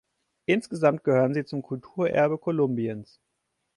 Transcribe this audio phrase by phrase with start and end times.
[0.47, 3.19] Insgesamt gehören sie zum Kulturerbe Kolumbiens.